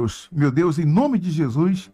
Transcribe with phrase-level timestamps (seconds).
[0.00, 0.28] Deus.
[0.32, 1.92] Meu Deus, em nome de Jesus,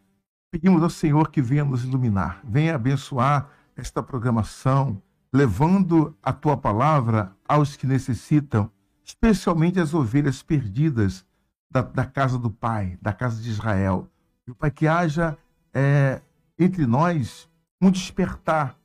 [0.49, 7.32] pedimos ao Senhor que venha nos iluminar, venha abençoar esta programação, levando a tua palavra
[7.48, 8.71] aos que necessitam,
[9.04, 11.27] especialmente as ovelhas perdidas
[11.69, 14.09] da, da casa do Pai, da casa de Israel.
[14.57, 15.37] Pai, que haja
[15.75, 16.23] é,
[16.57, 17.51] entre nós
[17.83, 18.79] um despertar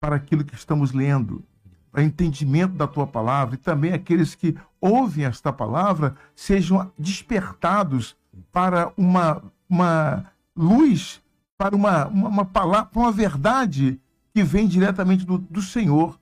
[0.00, 1.44] para aquilo que estamos lendo,
[1.92, 8.18] para entendimento da tua palavra, e também aqueles que ouvem esta palavra sejam despertados
[8.52, 10.24] para uma, uma
[10.56, 11.20] luz,
[11.56, 14.00] para uma, uma, uma palavra, para uma verdade
[14.34, 16.18] que vem diretamente do, do Senhor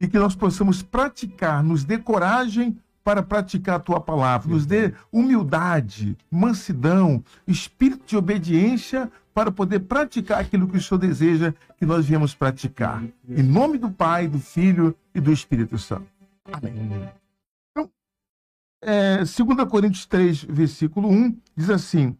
[0.00, 4.92] e que nós possamos praticar, nos dê coragem para praticar a tua palavra, nos dê
[5.12, 12.06] humildade, mansidão, espírito de obediência para poder praticar aquilo que o Senhor deseja que nós
[12.06, 13.02] viemos praticar.
[13.28, 16.06] Em nome do Pai, do Filho e do Espírito Santo.
[16.52, 17.08] Amém.
[18.88, 19.36] É, 2
[19.68, 22.16] Coríntios 3, versículo 1, diz assim: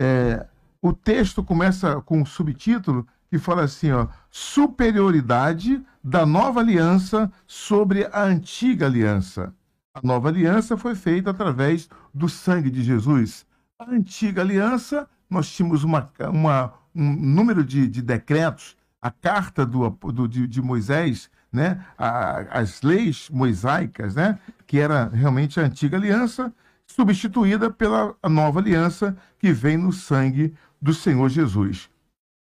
[0.00, 0.44] é,
[0.82, 8.04] o texto começa com um subtítulo que fala assim, ó, superioridade da nova aliança sobre
[8.06, 9.54] a antiga aliança.
[9.94, 13.46] A nova aliança foi feita através do sangue de Jesus.
[13.78, 19.88] A antiga aliança, nós tínhamos uma, uma um número de, de, decretos, a carta do,
[19.90, 21.84] do de, de, Moisés, né?
[21.96, 24.38] A, as leis mosaicas, né?
[24.66, 26.52] que era realmente a antiga aliança,
[26.86, 31.90] substituída pela nova aliança que vem no sangue do Senhor Jesus.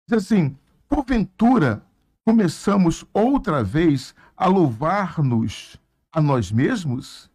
[0.07, 1.83] Diz assim: porventura
[2.25, 5.77] começamos outra vez a louvar-nos
[6.11, 7.29] a nós mesmos?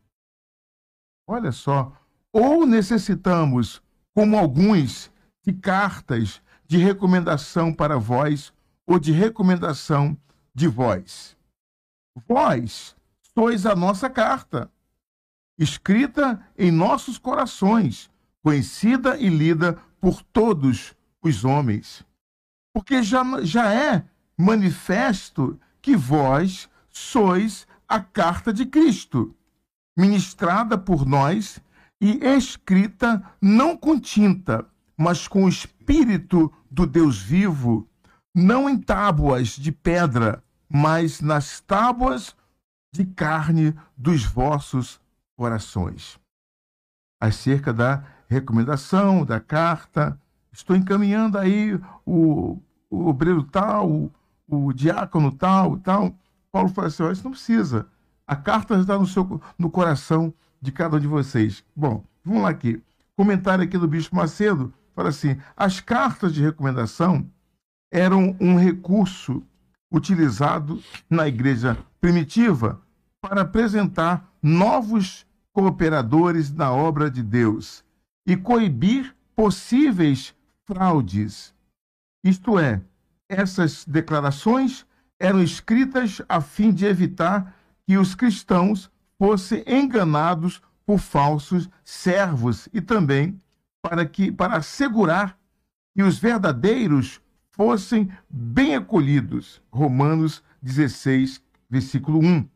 [1.29, 1.93] Olha só,
[2.33, 3.83] ou necessitamos,
[4.15, 5.11] como alguns,
[5.45, 8.53] de cartas de recomendação para vós
[8.87, 10.17] ou de recomendação
[10.55, 11.38] de vós.
[12.27, 12.97] Vós
[13.35, 14.71] sois a nossa carta,
[15.59, 18.11] escrita em nossos corações,
[18.43, 22.05] conhecida e lida por todos os homens.
[22.73, 24.05] Porque já, já é
[24.37, 29.35] manifesto que vós sois a carta de Cristo,
[29.97, 31.61] ministrada por nós
[32.01, 37.89] e escrita não com tinta, mas com o Espírito do Deus vivo,
[38.35, 42.37] não em tábuas de pedra, mas nas tábuas
[42.93, 45.01] de carne dos vossos
[45.37, 46.19] corações.
[47.21, 50.21] Acerca da recomendação da carta.
[50.53, 54.13] Estou encaminhando aí o, o obreiro tal, o,
[54.47, 56.15] o diácono tal, tal.
[56.53, 57.87] Paulo fala assim: isso não precisa.
[58.27, 61.65] A carta está no, seu, no coração de cada um de vocês.
[61.75, 62.83] Bom, vamos lá aqui.
[63.17, 67.27] Comentário aqui do Bispo Macedo fala assim: as cartas de recomendação
[67.91, 69.43] eram um recurso
[69.91, 72.81] utilizado na igreja primitiva
[73.21, 77.85] para apresentar novos cooperadores na obra de Deus
[78.27, 80.35] e coibir possíveis
[80.67, 81.55] fraudes.
[82.23, 82.81] Isto é,
[83.29, 84.87] essas declarações
[85.19, 87.55] eram escritas a fim de evitar
[87.87, 93.41] que os cristãos fossem enganados por falsos servos e também
[93.83, 95.39] para que para assegurar
[95.95, 97.21] que os verdadeiros
[97.59, 99.61] fossem bem acolhidos.
[99.69, 102.49] Romanos 16, versículo 1.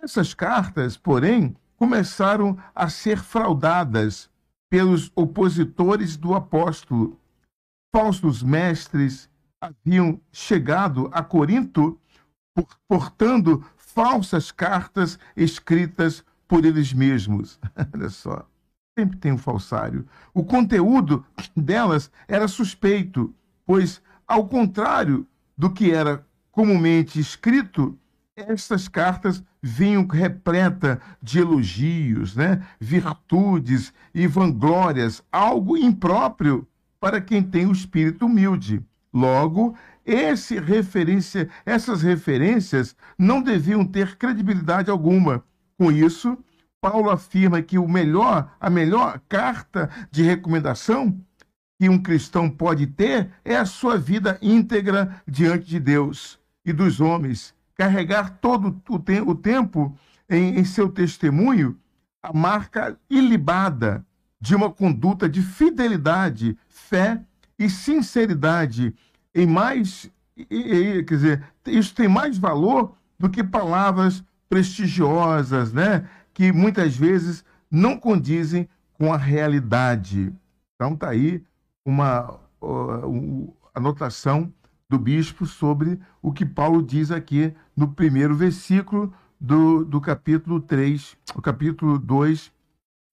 [0.00, 4.30] Essas cartas, porém, começaram a ser fraudadas
[4.70, 7.18] pelos opositores do apóstolo.
[7.92, 9.28] Falsos mestres
[9.60, 11.98] haviam chegado a Corinto
[12.86, 17.58] portando falsas cartas escritas por eles mesmos.
[17.92, 18.48] Olha só,
[18.96, 20.06] sempre tem um falsário.
[20.32, 21.26] O conteúdo
[21.56, 23.34] delas era suspeito,
[23.66, 25.26] pois, ao contrário
[25.58, 27.98] do que era comumente escrito,
[28.36, 32.64] estas cartas vinham repleta de elogios, né?
[32.78, 36.64] virtudes e vanglórias, algo impróprio
[37.00, 38.80] para quem tem o espírito humilde.
[39.12, 39.76] Logo,
[40.60, 45.42] referência, essas referências não deviam ter credibilidade alguma.
[45.76, 46.38] Com isso,
[46.80, 51.20] Paulo afirma que melhor, a melhor carta de recomendação
[51.80, 57.00] que um cristão pode ter é a sua vida íntegra diante de Deus e dos
[57.00, 59.96] homens carregar todo o, te o tempo
[60.28, 61.74] em, em seu testemunho
[62.22, 64.04] a marca ilibada
[64.38, 67.18] de uma conduta de fidelidade, fé
[67.58, 68.94] e sinceridade
[69.34, 76.94] em mais, quer dizer, isso tem mais valor do que palavras prestigiosas, né, que muitas
[76.94, 80.30] vezes não condizem com a realidade.
[80.74, 81.42] Então tá aí
[81.90, 84.52] uma uh, anotação
[84.88, 91.16] do bispo sobre o que Paulo diz aqui no primeiro versículo do, do capítulo 3,
[91.34, 92.52] o capítulo 2,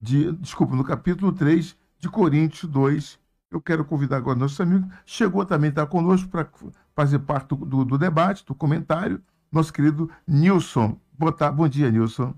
[0.02, 3.20] de, desculpa, no capítulo 3, de Coríntios 2.
[3.50, 6.50] Eu quero convidar agora nosso amigo, chegou também, está conosco para
[6.96, 9.22] fazer parte do, do, do, debate, do comentário,
[9.52, 11.00] nosso querido Nilson.
[11.14, 12.34] Boa, bom dia, Nilson.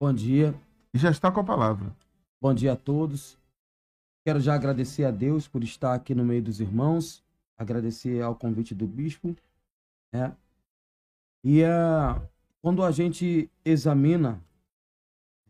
[0.00, 0.54] Bom dia.
[0.92, 1.94] E já está com a palavra.
[2.40, 3.38] Bom dia a todos.
[4.24, 7.22] Quero já agradecer a Deus por estar aqui no meio dos irmãos,
[7.56, 9.36] agradecer ao convite do bispo.
[10.12, 10.34] Né?
[11.44, 12.22] E uh,
[12.60, 14.40] quando a gente examina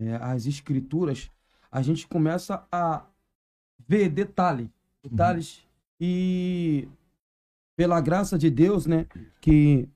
[0.00, 1.30] é, as escrituras,
[1.70, 3.04] a gente começa a
[3.86, 4.70] ver detalhe,
[5.02, 5.64] detalhes uhum.
[6.00, 6.88] e
[7.76, 9.06] pela graça de Deus, né,
[9.40, 9.88] que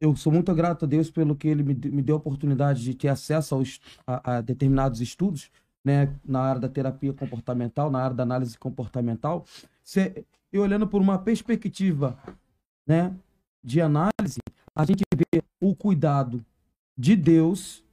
[0.00, 2.94] eu sou muito grato a Deus pelo que ele me, me deu a oportunidade de
[2.94, 5.50] ter acesso aos, a, a, determinados estudos,
[5.86, 9.44] né, na área da terapia comportamental, na área da análise comportamental,
[9.84, 12.18] se, e olhando por uma perspectiva,
[12.84, 13.14] né,
[13.62, 14.40] de análise,
[14.74, 16.44] a gente vê o cuidado
[16.98, 17.84] de Deus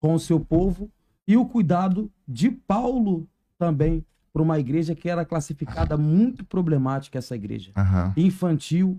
[0.00, 0.90] com o seu povo
[1.28, 3.28] e o cuidado de Paulo
[3.58, 4.02] também
[4.32, 8.24] para uma igreja que era classificada muito problemática essa igreja, uhum.
[8.24, 8.98] infantil,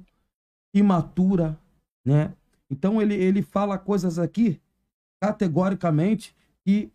[0.72, 1.58] imatura,
[2.06, 2.34] né?
[2.70, 4.62] Então ele ele fala coisas aqui
[5.20, 6.92] categoricamente que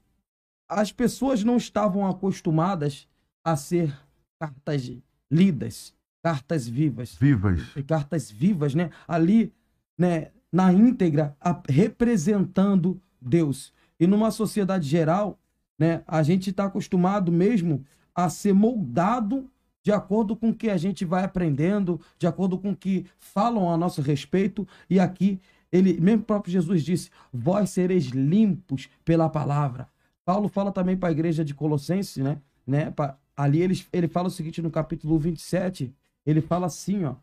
[0.70, 3.08] as pessoas não estavam acostumadas
[3.43, 3.93] a ser
[4.38, 4.90] cartas
[5.28, 8.90] lidas, cartas vivas, vivas, cartas vivas, né?
[9.06, 9.52] Ali,
[9.99, 10.28] né?
[10.52, 11.37] Na íntegra,
[11.69, 13.72] representando Deus.
[13.99, 15.38] E numa sociedade geral,
[15.78, 16.02] né?
[16.06, 17.84] A gente está acostumado mesmo
[18.14, 19.50] a ser moldado
[19.82, 23.70] de acordo com o que a gente vai aprendendo, de acordo com o que falam
[23.70, 24.69] a nosso respeito.
[24.88, 25.40] E aqui,
[25.73, 29.88] ele, mesmo próprio Jesus disse: Vós sereis limpos pela palavra.
[30.31, 32.41] Paulo fala também para a igreja de Colossenses, né?
[32.65, 32.93] né?
[32.93, 35.93] Pra, ali ele, ele fala o seguinte no capítulo 27,
[36.25, 37.17] ele fala assim, ó.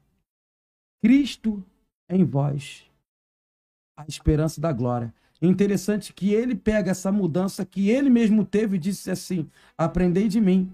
[1.02, 1.64] Cristo
[2.10, 2.86] em vós,
[3.96, 5.14] a esperança da glória.
[5.42, 10.42] Interessante que ele pega essa mudança que ele mesmo teve e disse assim: Aprendei de
[10.42, 10.70] mim.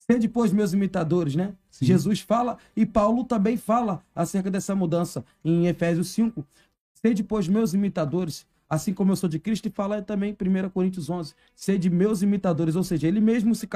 [0.00, 1.54] Ser depois meus imitadores, né?
[1.70, 1.86] Sim.
[1.86, 6.44] Jesus fala e Paulo também fala acerca dessa mudança em Efésios 5.
[6.94, 8.44] Ser depois meus imitadores,
[8.74, 11.34] assim como eu sou de Cristo, e fala também em 1 Coríntios 11.
[11.54, 13.68] Ser de meus imitadores, ou seja, ele mesmo se,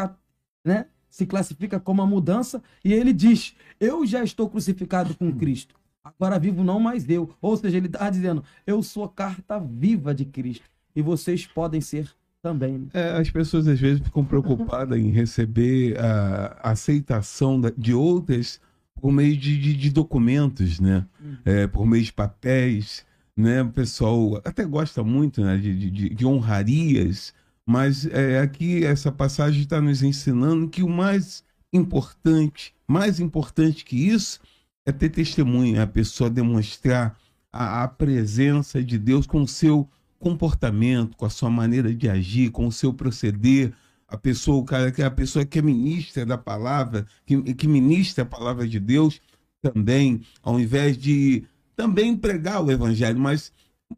[0.65, 5.75] né, se classifica como a mudança e ele diz: Eu já estou crucificado com Cristo.
[6.03, 7.31] Agora vivo não mais eu.
[7.41, 10.65] Ou seja, ele está dizendo: eu sou carta viva de Cristo.
[10.95, 12.11] E vocês podem ser
[12.43, 12.79] também.
[12.79, 12.87] Né?
[12.95, 18.61] É, as pessoas às vezes ficam preocupadas em receber a aceitação de outras
[19.01, 21.07] por meio de, de, de documentos, né?
[21.21, 21.37] Uhum.
[21.45, 23.07] É, por meio de papéis.
[23.39, 23.63] Né?
[23.63, 25.57] O pessoal até gosta muito né?
[25.57, 27.33] de, de, de honrarias,
[27.65, 33.95] mas é, aqui essa passagem está nos ensinando que o mais importante, mais importante que
[33.95, 34.41] isso,
[34.85, 37.17] é ter testemunho, é a pessoa demonstrar
[37.53, 39.89] a, a, presença de Deus com o seu
[40.19, 43.73] comportamento, com a sua maneira de agir, com o seu proceder.
[44.09, 47.69] A pessoa, o cara que é a pessoa que é ministra da palavra, que, que
[47.69, 49.21] ministra a palavra de Deus
[49.63, 51.45] também, ao invés de
[51.79, 53.53] também pregar o evangelho, mas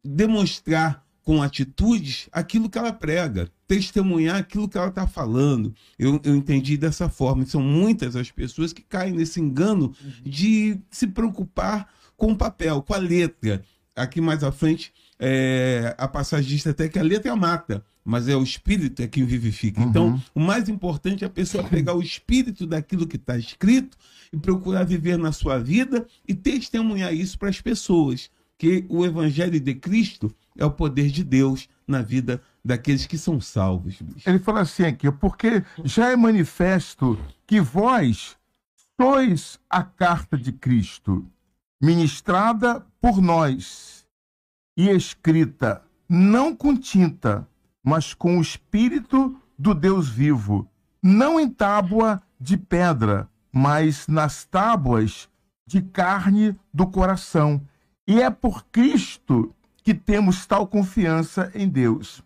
[0.05, 5.75] demonstrar com atitudes aquilo que ela prega, testemunhar aquilo que ela está falando.
[5.99, 7.47] Eu, eu entendi dessa forma.
[7.47, 10.13] São muitas as pessoas que caem nesse engano uhum.
[10.23, 11.89] de se preocupar
[12.19, 13.63] com o papel, com a letra.
[13.97, 18.35] Aqui mais à frente, é, a passagem diz até que a letra mata, mas é
[18.35, 19.81] o espírito é quem vivifica.
[19.81, 20.15] Então, uhum.
[20.17, 23.97] Então, o mais importante é a pessoa pegar o espírito daquilo que está escrito
[24.33, 28.29] e procurar viver na sua vida e testemunhar isso para as pessoas.
[28.59, 33.41] Que o evangelho de Cristo é o poder de Deus na vida daqueles que são
[33.41, 34.01] salvos.
[34.27, 38.37] Ele fala assim aqui, porque já é manifesto que vós
[39.01, 41.25] sois a carta de Cristo,
[41.81, 44.05] ministrada por nós
[44.77, 47.47] e escrita não com tinta,
[47.83, 50.69] mas com o Espírito do Deus vivo,
[51.03, 55.29] não em tábua de pedra, mas nas tábuas
[55.67, 57.61] de carne do coração.
[58.07, 62.23] E é por Cristo que temos tal confiança em Deus.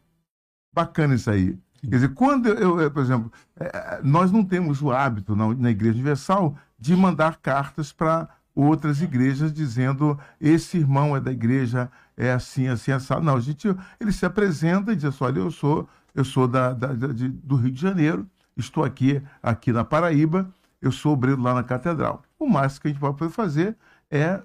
[0.72, 1.58] Bacana isso aí.
[1.82, 5.70] Quer dizer, quando eu, eu por exemplo, é, nós não temos o hábito na, na
[5.70, 12.32] Igreja Universal de mandar cartas para outras igrejas dizendo esse irmão é da igreja, é
[12.32, 13.14] assim, assim, assim.
[13.22, 13.68] Não, a gente,
[14.00, 17.56] ele se apresenta e diz assim, olha, eu sou, eu sou da, da de, do
[17.56, 20.48] Rio de Janeiro, estou aqui, aqui na Paraíba,
[20.80, 22.22] eu sou obreiro lá na Catedral.
[22.38, 23.76] O máximo que a gente pode fazer
[24.10, 24.40] é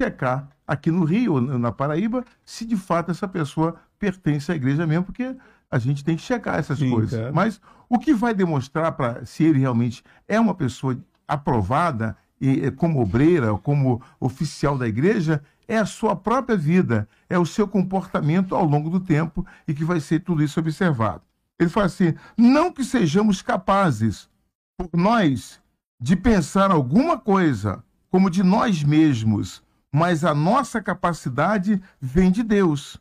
[0.00, 5.04] checar aqui no Rio, na Paraíba, se de fato essa pessoa pertence à igreja mesmo,
[5.04, 5.36] porque
[5.70, 7.18] a gente tem que checar essas Sim, coisas.
[7.18, 7.32] Cara.
[7.32, 13.00] Mas o que vai demonstrar para se ele realmente é uma pessoa aprovada e como
[13.00, 18.64] obreira, como oficial da igreja, é a sua própria vida, é o seu comportamento ao
[18.64, 21.22] longo do tempo e que vai ser tudo isso observado.
[21.60, 24.28] Ele fala assim: não que sejamos capazes,
[24.76, 25.60] por nós,
[26.00, 29.62] de pensar alguma coisa como de nós mesmos,
[29.92, 32.98] mas a nossa capacidade vem de Deus,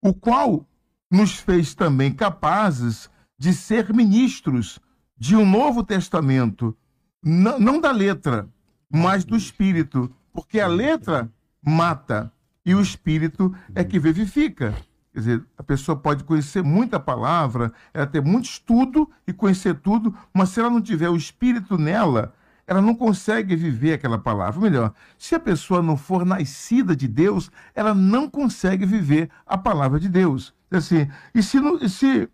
[0.00, 0.64] o qual
[1.10, 4.78] nos fez também capazes de ser ministros
[5.18, 6.76] de um novo testamento,
[7.20, 8.48] não, não da letra,
[8.88, 11.32] mas do espírito, porque a letra
[11.66, 12.32] mata
[12.64, 14.74] e o espírito é que vivifica.
[15.12, 20.14] Quer dizer, a pessoa pode conhecer muita palavra, ela ter muito estudo e conhecer tudo,
[20.32, 22.34] mas se ela não tiver o espírito nela,
[22.66, 24.60] ela não consegue viver aquela palavra.
[24.60, 29.98] Melhor, se a pessoa não for nascida de Deus, ela não consegue viver a palavra
[29.98, 30.52] de Deus.
[30.70, 32.28] Assim, e se, e se,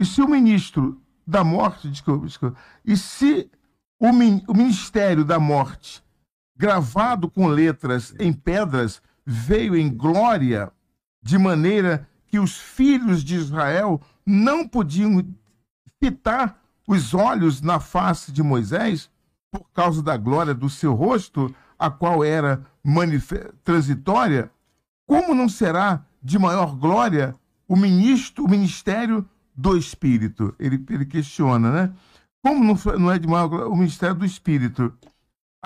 [0.00, 3.50] e se o ministro da morte, desculpa, desculpa e se
[3.98, 6.02] o, o ministério da morte,
[6.56, 10.72] gravado com letras em pedras, veio em glória,
[11.22, 15.26] de maneira que os filhos de Israel não podiam
[16.00, 19.10] fitar os olhos na face de Moisés
[19.50, 22.64] por causa da glória do seu rosto, a qual era
[23.64, 24.50] transitória,
[25.06, 27.34] como não será de maior glória
[27.68, 30.54] o ministro, o ministério do Espírito?
[30.58, 31.92] Ele, ele questiona, né?
[32.42, 34.92] Como não, não é de maior glória o ministério do Espírito?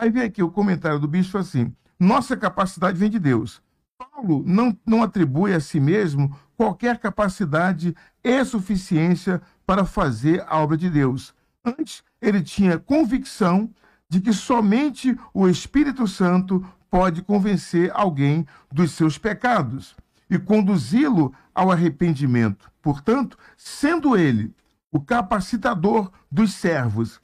[0.01, 3.61] Aí vem aqui o comentário do bispo assim: nossa capacidade vem de Deus.
[3.99, 10.79] Paulo não, não atribui a si mesmo qualquer capacidade e suficiência para fazer a obra
[10.79, 11.35] de Deus.
[11.63, 13.71] Antes, ele tinha convicção
[14.09, 19.95] de que somente o Espírito Santo pode convencer alguém dos seus pecados
[20.31, 22.73] e conduzi-lo ao arrependimento.
[22.81, 24.55] Portanto, sendo ele
[24.91, 27.21] o capacitador dos servos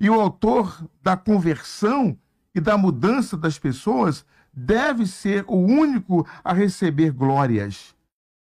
[0.00, 2.16] e o autor da conversão
[2.54, 7.94] e da mudança das pessoas, deve ser o único a receber glórias.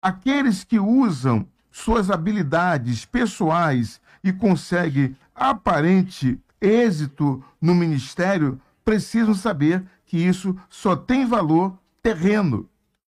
[0.01, 10.17] Aqueles que usam suas habilidades pessoais e conseguem aparente êxito no ministério precisam saber que
[10.17, 12.69] isso só tem valor terreno,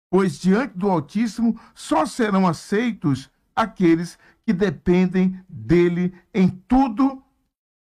[0.09, 7.21] pois diante do Altíssimo só serão aceitos aqueles que dependem dele em tudo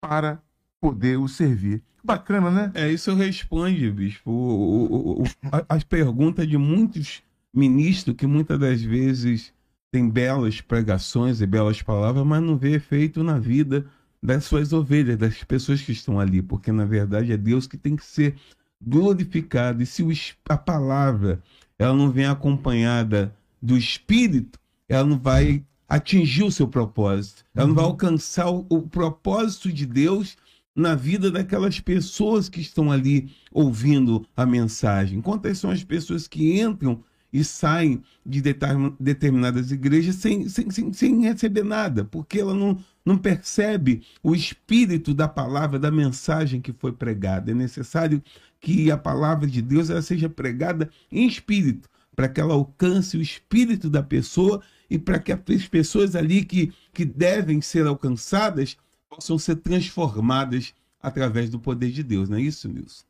[0.00, 0.42] para
[0.80, 1.82] poder o servir.
[2.02, 2.70] Bacana, né?
[2.74, 5.24] É, isso responde, bispo, o, o, o,
[5.68, 9.52] as perguntas de muitos ministros que muitas das vezes
[9.90, 13.86] têm belas pregações e belas palavras, mas não vê efeito na vida
[14.22, 17.96] das suas ovelhas, das pessoas que estão ali, porque na verdade é Deus que tem
[17.96, 18.34] que ser
[18.80, 19.82] glorificado.
[19.82, 20.10] E se o,
[20.48, 21.42] a palavra
[21.78, 24.58] ela não vem acompanhada do Espírito,
[24.88, 27.90] ela não vai atingir o seu propósito, ela não vai uhum.
[27.90, 30.36] alcançar o, o propósito de Deus
[30.78, 35.20] na vida daquelas pessoas que estão ali ouvindo a mensagem.
[35.20, 41.20] Quantas são as pessoas que entram e saem de determinadas igrejas sem, sem, sem, sem
[41.22, 46.92] receber nada, porque ela não, não percebe o espírito da palavra, da mensagem que foi
[46.92, 47.50] pregada.
[47.50, 48.22] É necessário
[48.60, 53.20] que a palavra de Deus ela seja pregada em espírito, para que ela alcance o
[53.20, 58.76] espírito da pessoa e para que as pessoas ali que, que devem ser alcançadas
[59.08, 63.04] possam ser transformadas através do poder de Deus, não é isso, Nilson?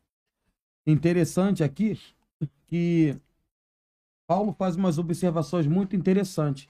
[0.87, 1.99] Interessante aqui
[2.67, 3.17] que
[4.27, 6.69] Paulo faz umas observações muito interessantes.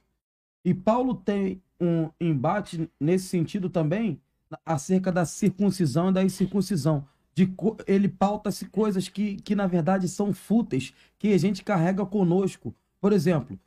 [0.64, 4.20] E Paulo tem um embate nesse sentido também
[4.64, 7.06] acerca da circuncisão e da incircuncisão.
[7.34, 7.52] De,
[7.86, 12.74] ele pauta-se coisas que, que, na verdade, são fúteis, que a gente carrega conosco.
[13.00, 13.58] Por exemplo,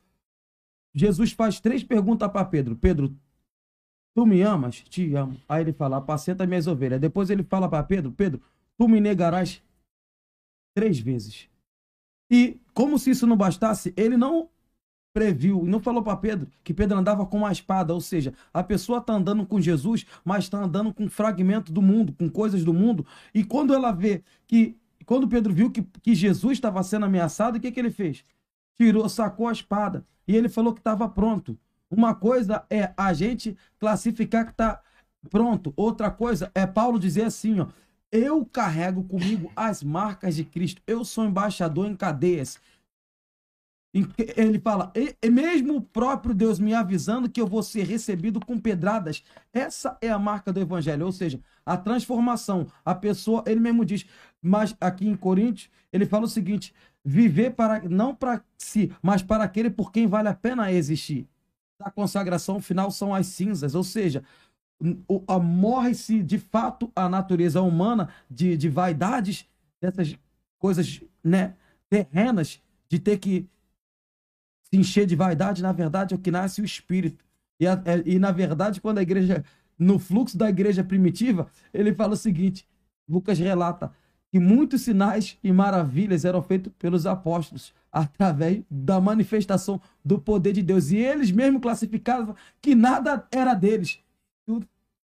[0.94, 2.76] Jesus faz três perguntas para Pedro.
[2.76, 3.16] Pedro,
[4.14, 4.82] Tu me amas?
[4.82, 5.40] Te amo.
[5.48, 7.00] Aí ele fala, apacenta minhas ovelhas.
[7.00, 8.42] Depois ele fala para Pedro, Pedro,
[8.76, 9.62] tu me negarás
[10.74, 11.48] três vezes.
[12.30, 14.48] E como se isso não bastasse, ele não
[15.12, 18.98] previu, não falou para Pedro que Pedro andava com uma espada, ou seja, a pessoa
[18.98, 23.06] está andando com Jesus, mas está andando com fragmento do mundo, com coisas do mundo.
[23.34, 27.60] E quando ela vê que, quando Pedro viu que, que Jesus estava sendo ameaçado, o
[27.60, 28.24] que, que ele fez?
[28.74, 31.58] Tirou, sacou a espada e ele falou que estava pronto.
[31.92, 34.80] Uma coisa é a gente classificar que está
[35.28, 35.74] pronto.
[35.76, 37.66] Outra coisa é Paulo dizer assim, ó,
[38.10, 40.80] eu carrego comigo as marcas de Cristo.
[40.86, 42.58] Eu sou embaixador em cadeias.
[44.38, 48.58] Ele fala, e mesmo o próprio Deus me avisando que eu vou ser recebido com
[48.58, 49.22] pedradas.
[49.52, 52.66] Essa é a marca do evangelho, ou seja, a transformação.
[52.82, 54.06] A pessoa, ele mesmo diz,
[54.40, 59.44] mas aqui em Coríntios, ele fala o seguinte: viver para não para si, mas para
[59.44, 61.28] aquele por quem vale a pena existir
[61.82, 64.22] da consagração final são as cinzas, ou seja,
[65.42, 69.46] morre-se de fato a natureza humana de, de vaidades,
[69.80, 70.16] dessas
[70.58, 71.54] coisas né,
[71.88, 73.48] terrenas, de ter que
[74.62, 77.24] se encher de vaidade, na verdade é o que nasce o espírito.
[77.60, 79.44] E, a, é, e, na verdade, quando a igreja,
[79.78, 82.66] no fluxo da igreja primitiva, ele fala o seguinte:
[83.08, 83.92] Lucas relata
[84.32, 90.62] que muitos sinais e maravilhas eram feitos pelos apóstolos através da manifestação do poder de
[90.62, 90.90] Deus.
[90.90, 93.98] E eles mesmo classificavam que nada era deles.
[94.46, 94.66] Tudo,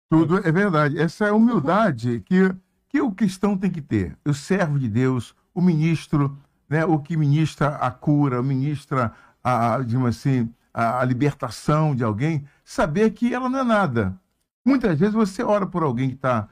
[0.08, 1.00] Tudo é verdade.
[1.00, 2.56] Essa é a humildade que,
[2.88, 4.16] que o cristão tem que ter.
[4.24, 6.38] O servo de Deus, o ministro,
[6.70, 9.12] né, o que ministra a cura, ministra
[9.44, 14.16] a, digamos assim, a, a libertação de alguém, saber que ela não é nada.
[14.64, 16.48] Muitas vezes você ora por alguém que está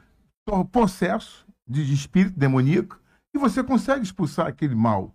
[0.72, 3.00] possesso de, espírito demoníaco
[3.34, 5.14] e você consegue expulsar aquele mal.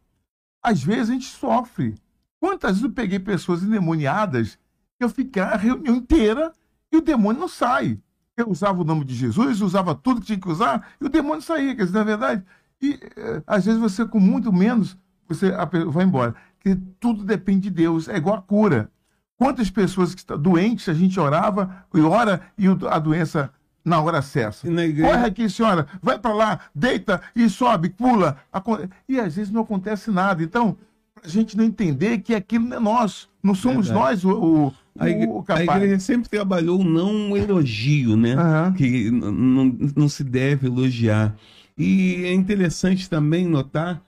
[0.62, 1.96] Às vezes a gente sofre.
[2.40, 4.60] Quantas vezes eu peguei pessoas endemoniadas
[4.98, 6.52] que eu fiquei a reunião inteira
[6.92, 8.00] e o demônio não sai.
[8.36, 11.42] Eu usava o nome de Jesus, usava tudo que tinha que usar e o demônio
[11.42, 12.44] saía, quer dizer, na verdade.
[12.82, 15.52] E eh, às vezes você, com muito menos, você
[15.88, 16.36] vai embora.
[16.60, 18.92] Que tudo depende de Deus, é igual a cura.
[19.38, 23.52] Quantas pessoas que estão doentes, a gente orava e ora e a doença
[23.84, 24.20] na hora.
[24.86, 25.10] Igreja...
[25.10, 28.38] Corre aqui, senhora, vai para lá, deita e sobe, pula.
[29.08, 30.44] E às vezes não acontece nada.
[30.44, 30.78] Então,
[31.24, 34.24] a gente não entender que aquilo não é nós, não somos Verdade.
[34.24, 35.44] nós o, o, a, igreja.
[35.48, 38.36] A igreja sempre trabalhou não um elogio, né?
[38.36, 38.74] Uhum.
[38.74, 41.36] Que não, não se deve elogiar.
[41.78, 44.02] E é interessante também notar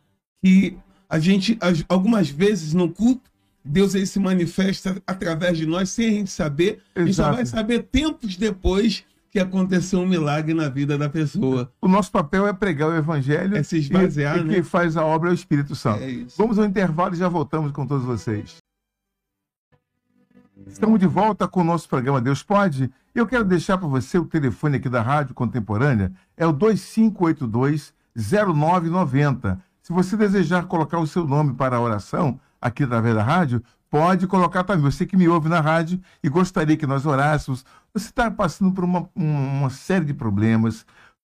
[0.44, 0.78] que
[1.10, 3.32] a gente, algumas vezes no culto,
[3.64, 6.82] Deus ele se manifesta através de nós sem a gente saber.
[6.96, 7.10] Exato.
[7.10, 11.74] E só vai saber tempos depois que aconteceu um milagre na vida da pessoa.
[11.82, 14.54] O nosso papel é pregar o evangelho é se esvaziar, e, e né?
[14.54, 16.04] quem faz a obra é o Espírito Santo.
[16.04, 18.58] É Vamos ao intervalo e já voltamos com todos vocês.
[20.68, 22.92] Estamos de volta com o nosso programa Deus Pode.
[23.16, 29.60] Eu quero deixar para você o telefone aqui da Rádio Contemporânea, é o 2582 0990.
[29.82, 34.28] Se você desejar colocar o seu nome para a oração, aqui através da rádio, pode
[34.28, 34.84] colocar também.
[34.84, 38.84] Você que me ouve na rádio e gostaria que nós orássemos, você está passando por
[38.84, 40.86] uma, uma série de problemas,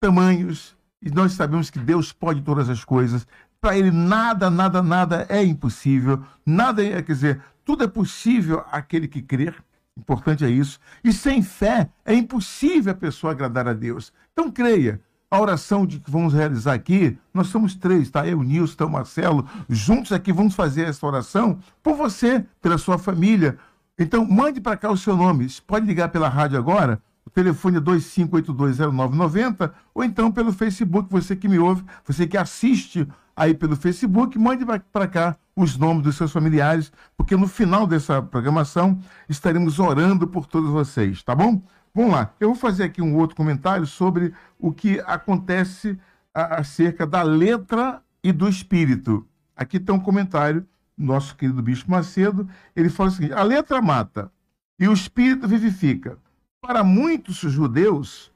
[0.01, 3.27] tamanhos, e nós sabemos que Deus pode todas as coisas.
[3.61, 6.23] Para Ele, nada, nada, nada é impossível.
[6.47, 9.55] Nada é, quer dizer, tudo é possível aquele que crer.
[9.97, 10.79] Importante é isso.
[11.03, 14.13] E sem fé é impossível a pessoa agradar a Deus.
[14.33, 18.25] Então creia a oração de que vamos realizar aqui, nós somos três, tá?
[18.25, 23.59] Eu, Nilson, o Marcelo, juntos aqui vamos fazer essa oração por você, pela sua família.
[23.99, 25.47] Então, mande para cá o seu nome.
[25.67, 31.49] Pode ligar pela rádio agora, o telefone é 25820990, ou então pelo Facebook, você que
[31.49, 36.33] me ouve, você que assiste aí pelo Facebook, mande para cá os nomes dos seus
[36.33, 41.63] familiares, porque no final dessa programação estaremos orando por todos vocês, tá bom?
[41.95, 45.99] Vamos lá, eu vou fazer aqui um outro comentário sobre o que acontece
[46.35, 49.27] acerca da letra e do espírito.
[49.57, 54.31] Aqui tem um comentário, nosso querido Bispo Macedo, ele fala o seguinte: a letra mata
[54.79, 56.19] e o espírito vivifica.
[56.61, 58.33] Para muitos judeus,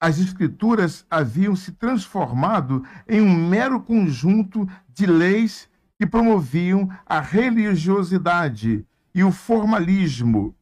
[0.00, 8.86] as escrituras haviam se transformado em um mero conjunto de leis que promoviam a religiosidade
[9.14, 10.54] e o formalismo.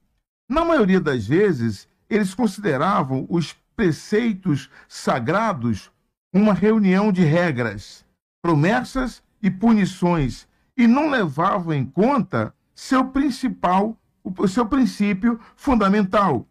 [0.49, 5.91] Na maioria das vezes, eles consideravam os preceitos sagrados
[6.33, 8.05] uma reunião de regras,
[8.43, 16.47] promessas e punições e não levavam em conta seu principal, o seu princípio fundamental,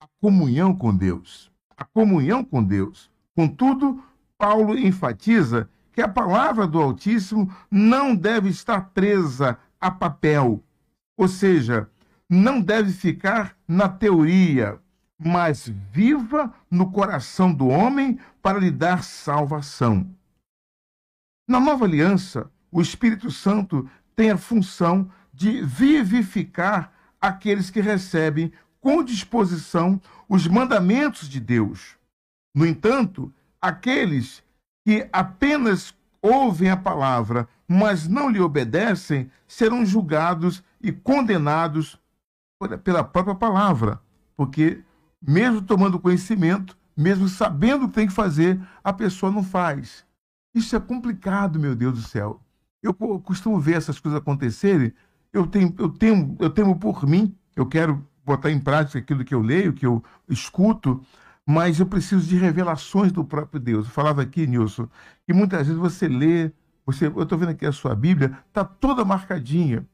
[0.00, 1.52] a comunhão com Deus.
[1.76, 3.10] A comunhão com Deus.
[3.34, 4.02] Contudo,
[4.38, 10.62] Paulo enfatiza que a palavra do Altíssimo não deve estar presa a papel,
[11.16, 11.88] ou seja,
[12.28, 14.80] não deve ficar na teoria,
[15.18, 20.06] mas viva no coração do homem para lhe dar salvação.
[21.46, 29.04] Na nova aliança, o Espírito Santo tem a função de vivificar aqueles que recebem com
[29.04, 31.96] disposição os mandamentos de Deus.
[32.52, 33.32] No entanto,
[33.62, 34.42] aqueles
[34.84, 41.96] que apenas ouvem a palavra, mas não lhe obedecem, serão julgados e condenados
[42.82, 44.00] pela própria palavra,
[44.36, 44.82] porque
[45.22, 50.04] mesmo tomando conhecimento, mesmo sabendo o que tem que fazer, a pessoa não faz.
[50.52, 52.43] Isso é complicado, meu Deus do céu.
[52.84, 54.92] Eu costumo ver essas coisas acontecerem,
[55.32, 59.34] eu tenho, eu tenho, eu temo por mim, eu quero botar em prática aquilo que
[59.34, 61.02] eu leio, que eu escuto,
[61.46, 63.86] mas eu preciso de revelações do próprio Deus.
[63.86, 64.86] Eu falava aqui, Nilson,
[65.26, 66.52] que muitas vezes você lê,
[66.84, 69.86] você, eu estou vendo aqui a sua Bíblia, está toda marcadinha.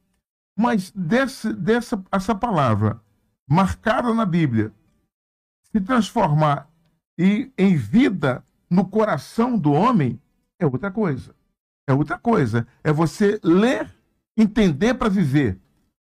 [0.58, 3.00] Mas dessa, dessa essa palavra
[3.48, 4.72] marcada na Bíblia
[5.72, 6.68] se transformar
[7.16, 10.20] e, em vida no coração do homem
[10.58, 11.34] é outra coisa.
[11.90, 12.66] É outra coisa.
[12.84, 13.92] É você ler,
[14.36, 15.58] entender para viver.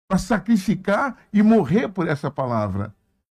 [0.08, 2.94] para sacrificar e morrer por essa palavra.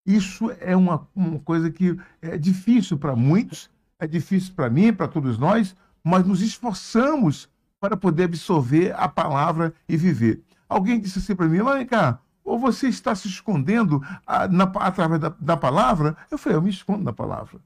[0.05, 5.07] Isso é uma, uma coisa que é difícil para muitos, é difícil para mim, para
[5.07, 7.47] todos nós, mas nos esforçamos
[7.79, 10.41] para poder absorver a palavra e viver.
[10.67, 14.63] Alguém disse assim para mim, vem cá, ou você está se escondendo a, ah, na,
[14.63, 16.17] através da, da, palavra?
[16.29, 17.59] Eu falei, eu me escondo na palavra.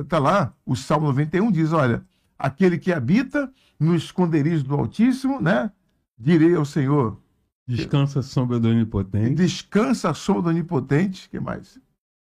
[0.00, 2.02] Está eh, lá, o Salmo 91 diz, olha,
[2.40, 5.70] aquele que habita no esconderijo do Altíssimo, né?
[6.18, 7.20] Direi ao Senhor.
[7.66, 9.34] Descansa a sombra do Onipotente.
[9.34, 11.28] Descansa a sombra do Onipotente.
[11.28, 11.78] que mais?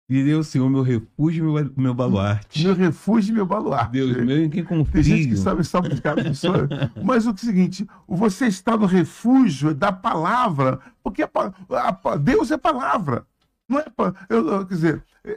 [0.07, 2.63] Direi ao Senhor, meu refúgio e meu, meu baluarte.
[2.63, 3.93] Meu refúgio e meu baluarte.
[3.93, 4.91] Deus meu, em quem confio.
[4.91, 6.47] Tem gente que sabe salmodicar isso.
[7.01, 11.29] Mas o seguinte, você está no refúgio da palavra, porque a,
[11.69, 13.25] a, Deus é palavra.
[13.67, 13.85] Não é,
[14.29, 15.31] eu, quer dizer, é,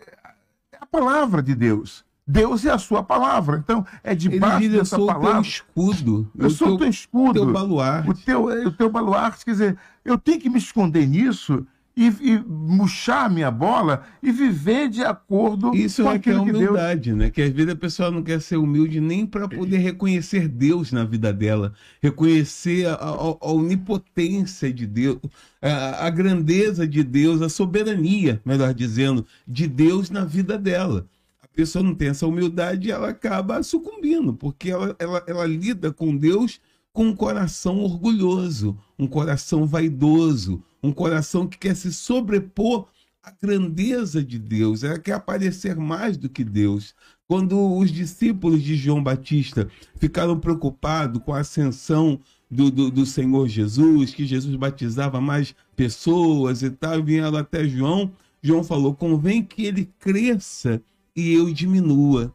[0.72, 2.04] é a palavra de Deus.
[2.26, 3.58] Deus é a sua palavra.
[3.62, 5.28] Então, é debaixo Ele dessa palavra.
[5.28, 6.30] O teu escudo.
[6.38, 7.42] Eu sou o teu escudo.
[7.42, 8.10] O teu baluarte.
[8.10, 9.44] O teu, o teu baluarte.
[9.44, 14.32] Quer dizer, eu tenho que me esconder nisso e, e murchar a minha bola e
[14.32, 17.18] viver de acordo Isso com é aquilo que é humildade, que Deus...
[17.18, 17.30] né?
[17.30, 21.04] Que às vezes a pessoa não quer ser humilde nem para poder reconhecer Deus na
[21.04, 23.10] vida dela, reconhecer a, a,
[23.40, 25.18] a onipotência de Deus,
[25.62, 31.06] a, a grandeza de Deus, a soberania, melhor dizendo, de Deus na vida dela
[31.54, 36.60] pessoa não tem essa humildade, ela acaba sucumbindo, porque ela, ela, ela lida com Deus
[36.92, 42.86] com um coração orgulhoso, um coração vaidoso, um coração que quer se sobrepor
[43.22, 46.94] à grandeza de Deus, ela quer aparecer mais do que Deus.
[47.26, 53.48] Quando os discípulos de João Batista ficaram preocupados com a ascensão do, do, do, Senhor
[53.48, 58.12] Jesus, que Jesus batizava mais pessoas e tal, vieram até João.
[58.42, 60.82] João falou: convém que ele cresça
[61.14, 62.34] e eu diminua.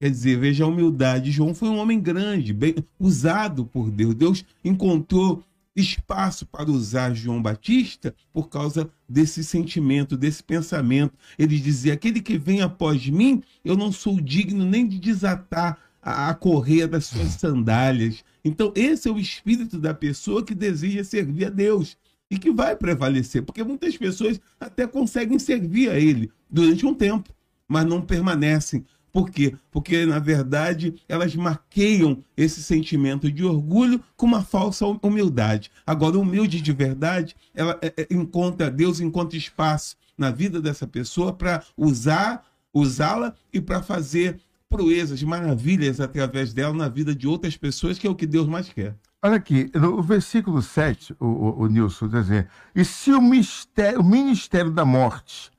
[0.00, 1.30] Quer dizer, veja a humildade.
[1.30, 4.14] João foi um homem grande, bem usado por Deus.
[4.14, 5.42] Deus encontrou
[5.74, 11.14] espaço para usar João Batista por causa desse sentimento, desse pensamento.
[11.38, 16.28] Ele dizia: aquele que vem após mim, eu não sou digno nem de desatar a,
[16.28, 18.24] a correia das suas sandálias.
[18.44, 21.96] Então, esse é o espírito da pessoa que deseja servir a Deus
[22.30, 27.32] e que vai prevalecer, porque muitas pessoas até conseguem servir a Ele durante um tempo
[27.68, 28.84] mas não permanecem.
[29.12, 29.54] Por quê?
[29.70, 35.70] Porque, na verdade, elas maqueiam esse sentimento de orgulho com uma falsa humildade.
[35.86, 41.32] Agora, humilde de verdade, ela é, é, encontra, Deus encontra espaço na vida dessa pessoa
[41.32, 47.96] para usar, usá-la e para fazer proezas, maravilhas através dela na vida de outras pessoas,
[47.96, 48.96] que é o que Deus mais quer.
[49.22, 54.00] Olha aqui, no versículo 7, o, o, o Nilson diz assim, e se o, mistério,
[54.00, 55.52] o ministério da morte,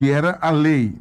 [0.00, 0.96] que era a lei,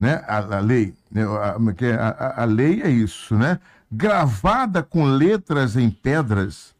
[0.00, 0.22] né?
[0.26, 1.22] A, a lei, né?
[1.24, 3.60] a, é a, a, lei é isso, né?
[3.90, 6.74] Gravada com letras em pedras,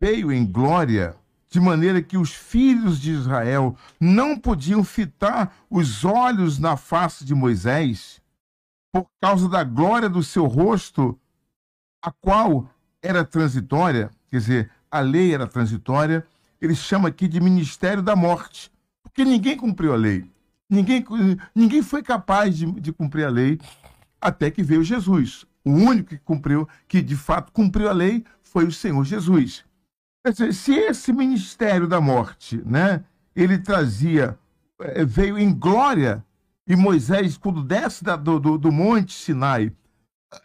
[0.00, 1.14] veio em glória,
[1.48, 7.34] de maneira que os filhos de Israel não podiam fitar os olhos na face de
[7.34, 8.20] Moisés,
[8.92, 11.18] por causa da glória do seu rosto,
[12.02, 12.68] a qual
[13.02, 16.26] era transitória, quer dizer, a lei era transitória,
[16.60, 18.70] ele chama aqui de ministério da morte,
[19.02, 20.30] porque ninguém cumpriu a lei.
[20.70, 21.04] Ninguém,
[21.52, 23.58] ninguém foi capaz de, de cumprir a lei
[24.20, 25.44] até que veio Jesus.
[25.64, 29.64] O único que cumpriu, que de fato cumpriu a lei, foi o Senhor Jesus.
[30.52, 33.02] Se esse ministério da morte, né,
[33.34, 34.38] ele trazia,
[34.80, 36.24] eh, veio em glória,
[36.66, 39.72] e Moisés, quando desce da, do, do, do monte Sinai,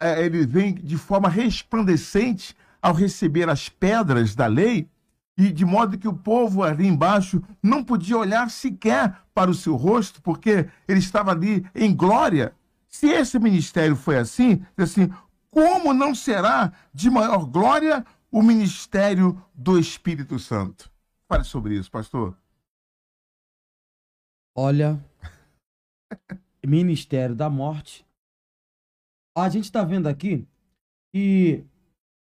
[0.00, 4.88] eh, ele vem de forma resplandecente ao receber as pedras da lei,
[5.36, 9.76] e de modo que o povo ali embaixo não podia olhar sequer para o seu
[9.76, 12.54] rosto, porque ele estava ali em glória.
[12.88, 15.12] Se esse ministério foi assim, assim,
[15.50, 20.90] como não será de maior glória o ministério do Espírito Santo?
[21.28, 22.36] Fale sobre isso, pastor.
[24.54, 25.04] Olha,
[26.66, 28.06] ministério da morte.
[29.36, 30.48] A gente está vendo aqui
[31.12, 31.62] que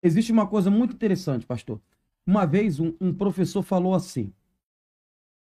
[0.03, 1.81] existe uma coisa muito interessante, pastor.
[2.25, 4.33] Uma vez um, um professor falou assim: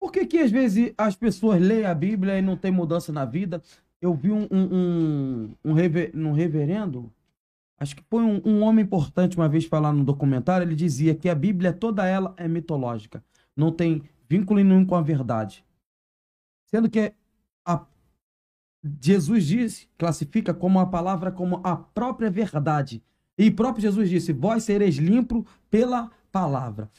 [0.04, 3.24] por que, que às vezes as pessoas leem a Bíblia e não tem mudança na
[3.24, 3.64] vida?
[4.02, 7.10] Eu vi um, um, um, um, rever, um reverendo,
[7.80, 11.30] acho que foi um, um homem importante uma vez falar no documentário, ele dizia que
[11.30, 13.24] a Bíblia toda ela é mitológica,
[13.56, 15.64] não tem vínculo nenhum com a verdade.
[16.66, 17.14] Sendo que
[17.66, 17.86] a,
[19.00, 23.02] Jesus disse, classifica como a palavra como a própria verdade.
[23.38, 26.90] E próprio Jesus disse: Vós sereis limpo pela palavra.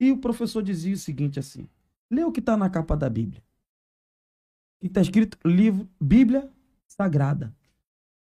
[0.00, 1.68] E o professor dizia o seguinte assim:
[2.10, 3.42] Lê o que está na capa da Bíblia.
[4.80, 6.48] Que está escrito livro, Bíblia
[6.86, 7.52] Sagrada.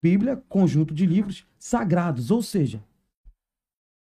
[0.04, 2.84] Bíblia, conjunto de livros sagrados, ou seja,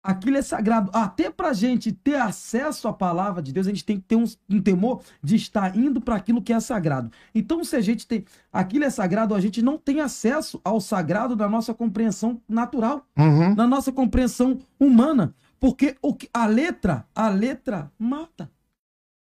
[0.03, 0.91] aquilo é sagrado.
[0.93, 4.17] Até para a gente ter acesso à palavra de Deus, a gente tem que ter
[4.17, 7.11] um, um temor de estar indo para aquilo que é sagrado.
[7.35, 11.37] Então, se a gente tem aquilo é sagrado, a gente não tem acesso ao sagrado
[11.37, 13.55] da nossa compreensão natural, Uhum.
[13.55, 18.51] na nossa compreensão humana, porque o que, a letra, a letra mata.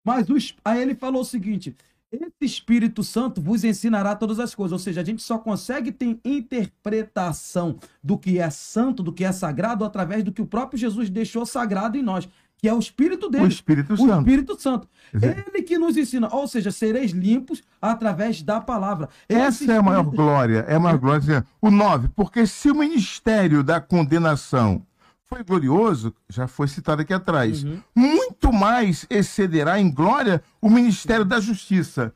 [0.06, 1.76] Mas o, aí ele falou o seguinte:
[2.12, 4.74] esse Espírito Santo vos ensinará todas as coisas.
[4.74, 9.32] Ou seja, a gente só consegue ter interpretação do que é santo, do que é
[9.32, 13.28] sagrado, através do que o próprio Jesus deixou sagrado em nós, que é o Espírito
[13.28, 13.48] O dele.
[13.48, 14.20] Espírito O Santo.
[14.20, 14.88] Espírito Santo.
[15.14, 16.28] Dizer- Ele que nos ensina.
[16.34, 19.10] Ou seja, sereis limpos através da palavra.
[19.30, 21.46] Essa é a maior Espírito- glória, é a maior glória.
[21.62, 24.86] O 9, porque se o ministério da condenação
[25.34, 27.82] foi glorioso, já foi citado aqui atrás, Uhum.
[27.96, 32.12] muito mais excederá em glória o ministério da justiça,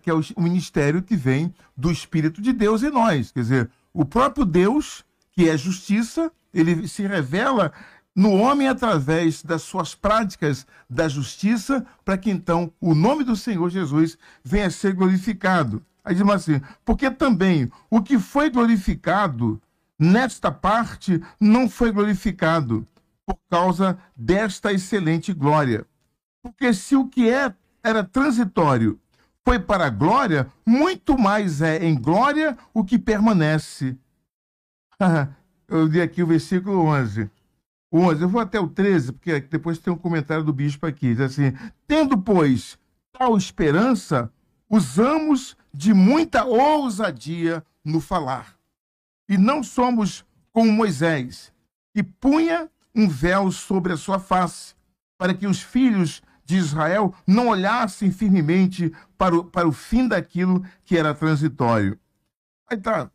[0.00, 3.32] que é o o ministério que vem do Espírito de Deus em nós.
[3.32, 7.72] Quer dizer, o próprio Deus, que é justiça, ele se revela
[8.14, 13.68] no homem através das suas práticas da justiça, para que então o nome do Senhor
[13.70, 15.82] Jesus venha a ser glorificado.
[16.04, 19.60] Aí diz assim, porque também o que foi glorificado
[20.00, 22.88] nesta parte não foi glorificado
[23.26, 25.86] por causa desta excelente glória.
[26.42, 28.98] Porque se o que é era transitório
[29.44, 33.96] foi para a glória, muito mais é em glória o que permanece.
[35.68, 37.30] Eu li aqui o versículo 11.
[37.92, 41.12] O 11, eu vou até o 13, porque depois tem um comentário do bispo aqui.
[41.12, 41.52] Diz assim:
[41.86, 42.76] Tendo, pois,
[43.12, 44.32] tal esperança,
[44.68, 48.59] usamos de muita ousadia no falar.
[49.30, 51.52] E não somos como Moisés,
[51.94, 54.74] que punha um véu sobre a sua face,
[55.16, 60.64] para que os filhos de Israel não olhassem firmemente para o, para o fim daquilo
[60.84, 61.96] que era transitório.
[62.68, 63.08] Aí tá,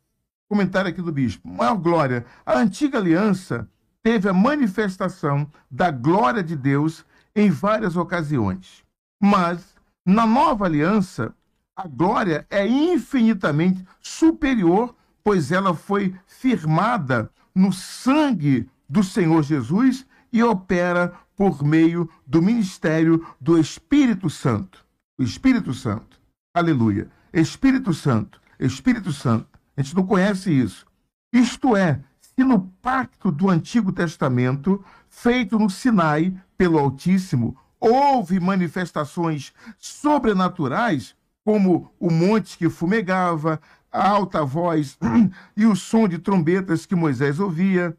[0.47, 1.45] comentário aqui do bispo.
[1.47, 2.25] Maior glória.
[2.45, 3.69] A antiga aliança
[4.01, 8.85] teve a manifestação da glória de Deus em várias ocasiões.
[9.21, 9.75] Mas,
[10.05, 11.35] na nova aliança,
[11.75, 14.95] a glória é infinitamente superior,
[15.25, 23.25] pois ela foi firmada no sangue do Senhor Jesus e opera por meio do ministério
[23.41, 24.85] do Espírito Santo.
[25.17, 26.21] O Espírito Santo.
[26.53, 27.09] Aleluia.
[27.33, 28.39] Espírito Santo.
[28.59, 29.47] Espírito Santo.
[29.75, 30.85] A gente não conhece isso.
[31.33, 39.53] Isto é, se no pacto do Antigo Testamento, feito no Sinai pelo Altíssimo, houve manifestações
[39.79, 43.59] sobrenaturais, como o monte que fumegava,
[43.95, 44.99] a alta voz
[45.55, 47.97] e o som de trombetas que Moisés ouvia.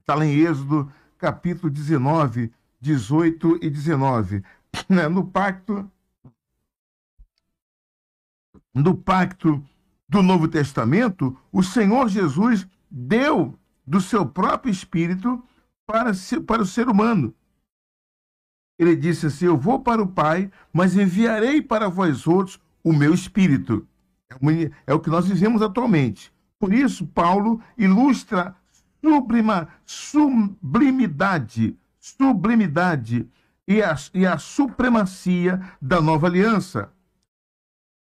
[0.00, 4.42] Está lá em Êxodo, capítulo 19, 18 e 19.
[4.88, 5.90] Né, No pacto,
[8.72, 9.62] no pacto
[10.08, 15.42] do Novo Testamento, o Senhor Jesus deu do seu próprio espírito
[15.84, 16.12] para,
[16.46, 17.34] para o ser humano.
[18.78, 23.12] Ele disse assim: Eu vou para o Pai, mas enviarei para vós outros o meu
[23.12, 23.86] espírito.
[24.30, 26.32] É o- É o que nós vivemos atualmente.
[26.58, 28.54] Por isso, Paulo ilustra
[29.02, 33.26] sublima, sublimidade, sublimidade
[33.66, 36.90] e a, e a supremacia da nova aliança,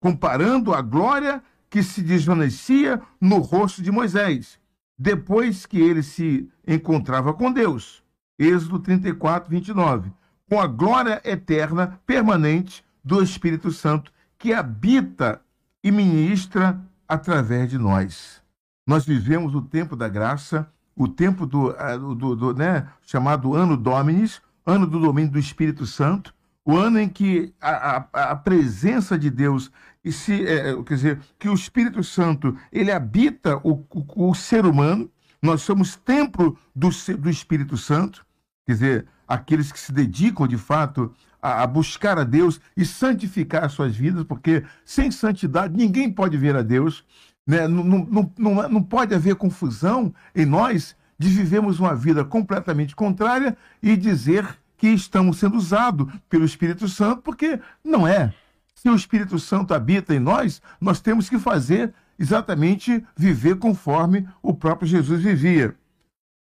[0.01, 4.59] comparando a glória que se desvanecia no rosto de Moisés,
[4.97, 8.03] depois que ele se encontrava com Deus.
[8.37, 10.11] Êxodo 34, 29.
[10.49, 15.41] Com a glória eterna, permanente do Espírito Santo, que habita
[15.83, 18.41] e ministra através de nós.
[18.87, 23.77] Nós vivemos o tempo da graça, o tempo do, ah, do, do, né, chamado Ano
[23.77, 26.33] Dominis, ano do domínio do Espírito Santo,
[26.65, 29.71] o ano em que a, a, a presença de Deus
[30.03, 34.65] e se, é, quer dizer, que o Espírito Santo ele habita o, o, o ser
[34.65, 35.09] humano.
[35.41, 38.25] Nós somos templo do, do Espírito Santo,
[38.65, 43.63] quer dizer, aqueles que se dedicam de fato a, a buscar a Deus e santificar
[43.63, 47.03] as suas vidas, porque sem santidade ninguém pode ver a Deus.
[47.45, 47.67] Né?
[47.67, 53.57] Não, não, não, não, pode haver confusão em nós de vivermos uma vida completamente contrária
[53.81, 54.47] e dizer
[54.77, 58.33] que estamos sendo usados pelo Espírito Santo, porque não é.
[58.73, 64.53] Se o Espírito Santo habita em nós, nós temos que fazer exatamente viver conforme o
[64.53, 65.75] próprio Jesus vivia.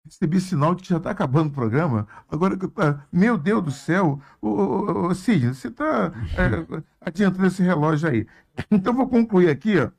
[0.08, 2.08] Recebi sinal de que já está acabando o programa.
[2.30, 2.56] Agora.
[3.12, 6.10] Meu Deus do céu, ô, ô, ô, Sidney, você está
[6.98, 8.26] adiantando esse relógio aí.
[8.70, 9.90] Então vou concluir aqui, ó.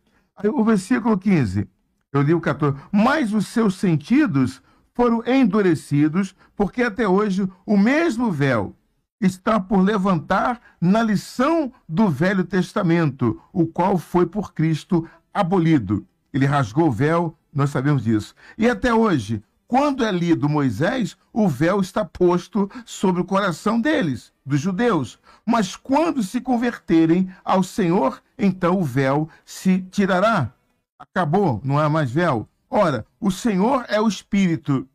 [0.49, 1.67] O versículo 15.
[2.11, 2.75] Eu li o 14.
[2.91, 4.63] Mas os seus sentidos
[4.95, 8.75] foram endurecidos, porque até hoje o mesmo véu
[9.21, 16.05] está por levantar na lição do Velho Testamento, o qual foi por Cristo abolido.
[16.33, 18.33] Ele rasgou o véu, nós sabemos disso.
[18.57, 24.33] E até hoje, quando é lido Moisés, o véu está posto sobre o coração deles,
[24.43, 25.19] dos judeus.
[25.45, 30.51] Mas quando se converterem ao Senhor, então o véu se tirará.
[30.97, 32.49] Acabou, não há mais véu.
[32.67, 34.87] Ora, o Senhor é o Espírito.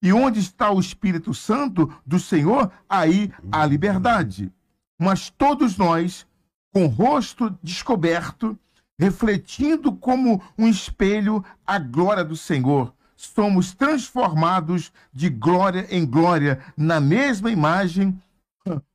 [0.00, 4.52] E onde está o Espírito Santo do Senhor, aí há liberdade.
[4.96, 6.24] Mas todos nós,
[6.72, 8.56] com o rosto descoberto,
[8.96, 12.94] refletindo como um espelho a glória do Senhor,
[13.26, 18.18] somos transformados de glória em glória na mesma imagem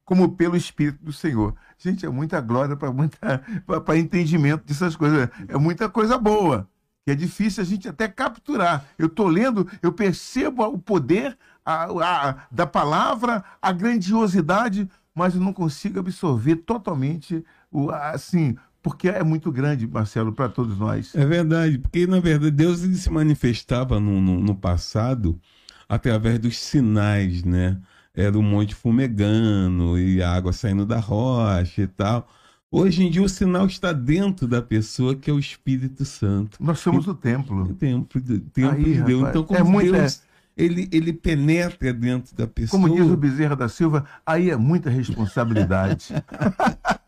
[0.04, 1.56] como pelo Espírito do Senhor.
[1.78, 5.30] Gente, é muita glória para entendimento dessas coisas.
[5.48, 6.68] É muita coisa boa
[7.04, 8.84] que é difícil a gente até capturar.
[8.98, 15.42] Eu estou lendo, eu percebo o poder a, a, da palavra, a grandiosidade, mas eu
[15.42, 21.16] não consigo absorver totalmente o assim porque é muito grande, Marcelo, para todos nós.
[21.16, 25.42] É verdade, porque na verdade Deus se manifestava no, no, no passado
[25.90, 27.80] através dos sinais, né?
[28.14, 32.30] Era o monte fumegando e a água saindo da rocha e tal.
[32.70, 36.64] Hoje em dia o sinal está dentro da pessoa, que é o Espírito Santo.
[36.64, 37.64] Nós somos e, o templo.
[37.64, 39.22] O templo, o templo Aí, de Deus.
[39.22, 40.22] Rapaz, então, como é muito, Deus,
[40.56, 40.64] é...
[40.64, 42.80] ele, ele penetra dentro da pessoa.
[42.80, 46.10] Como diz o Bezerra da Silva, aí é muita responsabilidade.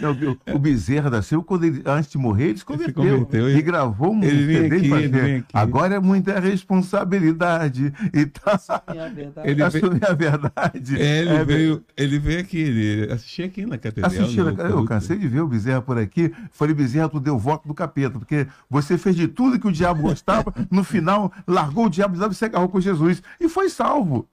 [0.00, 3.18] Não, o Bezerra da Silva, quando ele, antes de morrer, ele se converteu, ele se
[3.18, 5.46] converteu e, e gravou um ele CD aqui, ele vem aqui.
[5.52, 7.92] Agora é muita responsabilidade.
[8.12, 9.50] Então, assumir a verdade.
[9.50, 11.00] Ele assumir a verdade.
[11.00, 14.10] É, ele, é, veio, ele veio aqui, ele assistiu aqui na catedral.
[14.10, 16.32] Assistiu, no, eu cansei de ver o Bezerra por aqui.
[16.50, 20.02] Falei, Bezerra, tu deu voto do capeta, porque você fez de tudo que o diabo
[20.02, 24.28] gostava, no final largou o diabo e se agarrou com Jesus e foi salvo.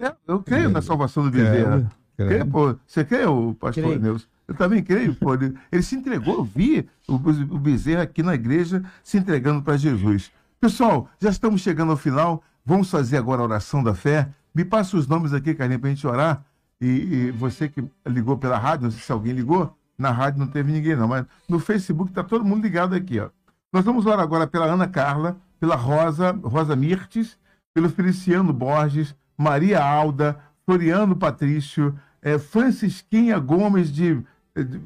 [0.00, 1.90] É, eu creio é, na salvação do Bezerra.
[2.00, 4.00] É, Crê, pô, você crê, o pastor creio.
[4.00, 4.28] Neus?
[4.46, 5.34] Eu também creio, pô.
[5.34, 9.76] Ele, ele se entregou, eu vi o, o Bezerra aqui na igreja se entregando para
[9.76, 10.30] Jesus.
[10.60, 12.42] Pessoal, já estamos chegando ao final.
[12.64, 14.28] Vamos fazer agora a oração da fé.
[14.54, 16.44] Me passa os nomes aqui, Carlinhos, para a gente orar.
[16.80, 20.46] E, e, você que ligou pela rádio, não sei se alguém ligou, na rádio não
[20.46, 23.30] teve ninguém, não, mas no Facebook está todo mundo ligado aqui, ó.
[23.72, 27.38] Nós vamos orar agora pela Ana Carla, pela Rosa, Rosa Mirtes,
[27.72, 34.22] pelo Feliciano Borges, Maria Alda, Floriano Patrício, é, Francisquinha Gomes de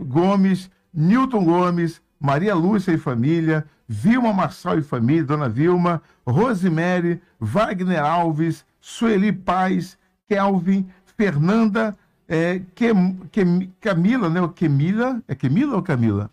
[0.00, 8.02] Gomes, Newton Gomes, Maria Lúcia e família, Vilma Marçal e família, Dona Vilma, Rosemary, Wagner
[8.02, 11.96] Alves, Sueli Paz, Kelvin, Fernanda,
[12.28, 12.60] é,
[13.80, 14.40] Camila, né?
[14.54, 16.30] Camila, é Camila ou Camila?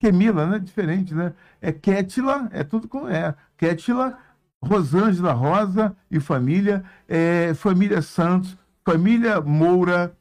[0.00, 0.58] Camila, né?
[0.58, 1.32] Diferente, né?
[1.60, 3.34] É Kétila, é tudo com é.
[3.56, 4.16] Kétila,
[4.62, 10.16] Rosângela Rosa e família, é, família Santos, família Moura,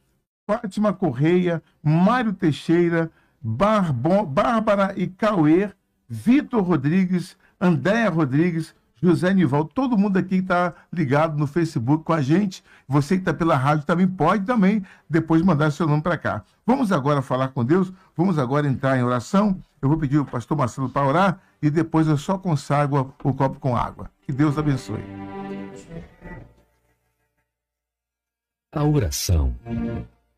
[0.45, 5.71] Fátima Correia, Mário Teixeira, Barbo, Bárbara e Cauê,
[6.07, 12.21] Vitor Rodrigues, Andréa Rodrigues, José Nival, todo mundo aqui está ligado no Facebook com a
[12.21, 12.63] gente.
[12.87, 16.43] Você que está pela rádio também pode também depois mandar seu nome para cá.
[16.65, 19.59] Vamos agora falar com Deus, vamos agora entrar em oração.
[19.81, 23.59] Eu vou pedir o pastor Marcelo para orar e depois eu só consagro o copo
[23.59, 24.11] com água.
[24.21, 25.03] Que Deus abençoe.
[28.71, 29.55] A oração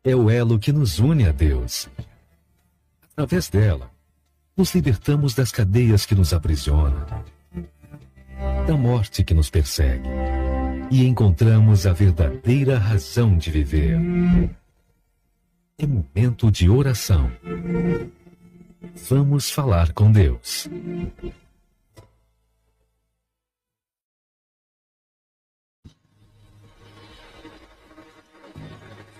[0.04, 1.88] é o elo que nos une a Deus.
[3.12, 3.90] Através dela,
[4.56, 7.06] nos libertamos das cadeias que nos aprisionam,
[8.66, 10.08] da morte que nos persegue,
[10.90, 13.98] e encontramos a verdadeira razão de viver.
[15.78, 17.32] É momento de oração.
[19.08, 20.68] Vamos falar com Deus.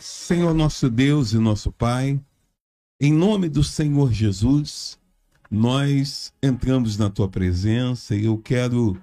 [0.05, 2.21] Senhor nosso Deus e nosso Pai,
[3.01, 5.01] em nome do Senhor Jesus,
[5.51, 9.01] nós entramos na tua presença e eu quero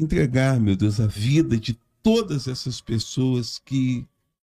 [0.00, 4.06] entregar, meu Deus, a vida de todas essas pessoas que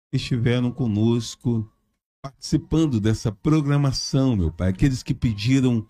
[0.10, 1.70] estiveram conosco
[2.24, 5.86] participando dessa programação, meu Pai, aqueles que pediram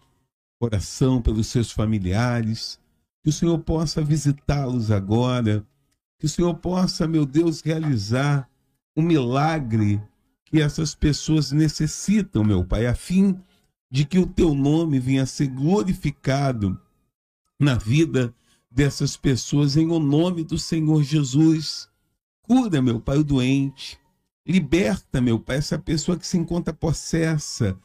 [0.60, 2.80] oração pelos seus familiares,
[3.24, 5.64] que o Senhor possa visitá-los agora,
[6.18, 8.50] que o Senhor possa, meu Deus, realizar
[9.00, 10.02] um milagre
[10.44, 13.40] que essas pessoas necessitam, meu Pai, a fim
[13.90, 16.80] de que o teu nome venha a ser glorificado
[17.60, 18.34] na vida
[18.70, 21.90] dessas pessoas, em o nome do Senhor Jesus.
[22.42, 23.98] Cura, meu Pai, o doente.
[24.46, 27.80] Liberta, meu Pai, essa pessoa que se encontra possessa,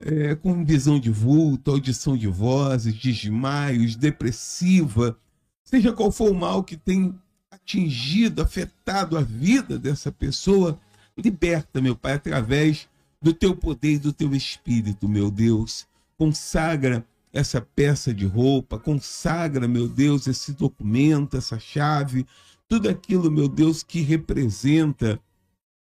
[0.00, 5.18] é, com visão de vulto, audição de vozes, desmaios, depressiva,
[5.64, 7.18] seja qual for o mal que tem
[7.62, 10.78] atingido, afetado a vida dessa pessoa,
[11.16, 12.88] liberta, meu Pai, através
[13.20, 15.86] do teu poder e do teu espírito, meu Deus.
[16.18, 22.26] Consagra essa peça de roupa, consagra, meu Deus, esse documento, essa chave,
[22.68, 25.18] tudo aquilo, meu Deus, que representa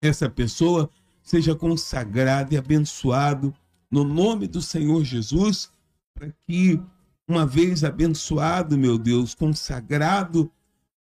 [0.02, 0.90] essa pessoa,
[1.22, 3.54] seja consagrado e abençoado
[3.90, 5.72] no nome do Senhor Jesus,
[6.14, 6.82] para que,
[7.28, 10.52] uma vez abençoado, meu Deus, consagrado,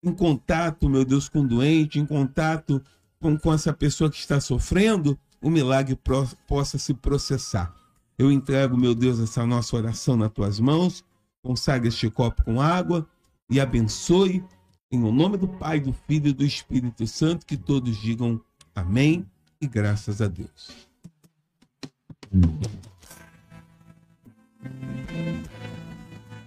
[0.03, 2.81] em contato, meu Deus, com o doente, em contato
[3.19, 7.73] com, com essa pessoa que está sofrendo, o milagre pro, possa se processar.
[8.17, 11.03] Eu entrego, meu Deus, essa nossa oração nas tuas mãos,
[11.43, 13.07] consagre este copo com água
[13.49, 14.43] e abençoe,
[14.91, 18.41] em nome do Pai, do Filho e do Espírito Santo, que todos digam
[18.75, 19.25] amém
[19.59, 20.69] e graças a Deus.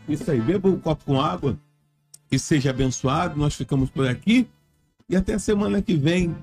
[0.08, 1.58] Isso aí, beba um copo com água
[2.34, 3.38] e seja abençoado.
[3.38, 4.46] Nós ficamos por aqui
[5.08, 6.34] e até a semana que vem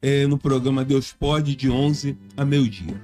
[0.00, 3.00] é, no programa Deus Pode, de 11 a meio-dia.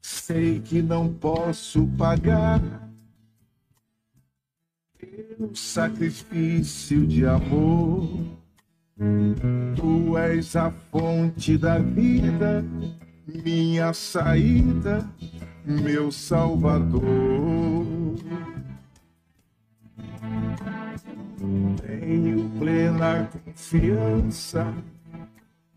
[0.00, 2.89] Sei que não posso pagar
[5.40, 8.06] pelo sacrifício de amor.
[9.74, 12.62] Tu és a fonte da vida,
[13.26, 15.08] minha saída,
[15.64, 17.00] meu Salvador.
[21.86, 24.74] Tenho plena confiança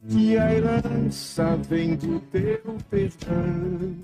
[0.09, 3.95] que a herança vem do teu perdão